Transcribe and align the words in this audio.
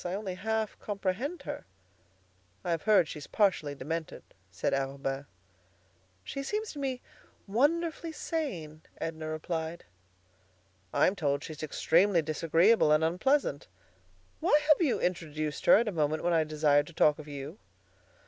I 0.03 0.15
only 0.15 0.33
half 0.33 0.79
comprehend 0.79 1.43
her." 1.43 1.63
"I've 2.63 2.81
heard 2.81 3.07
she's 3.07 3.27
partially 3.27 3.75
demented," 3.75 4.23
said 4.49 4.73
Arobin. 4.73 5.27
"She 6.23 6.41
seems 6.41 6.71
to 6.71 6.79
me 6.79 7.01
wonderfully 7.45 8.11
sane," 8.11 8.81
Edna 8.97 9.27
replied. 9.27 9.85
"I'm 10.91 11.15
told 11.15 11.43
she's 11.43 11.61
extremely 11.61 12.23
disagreeable 12.23 12.91
and 12.91 13.03
unpleasant. 13.03 13.67
Why 14.39 14.59
have 14.69 14.81
you 14.81 14.99
introduced 14.99 15.67
her 15.67 15.75
at 15.77 15.87
a 15.87 15.91
moment 15.91 16.23
when 16.23 16.33
I 16.33 16.45
desired 16.45 16.87
to 16.87 16.93
talk 16.93 17.19
of 17.19 17.27
you?" 17.27 17.59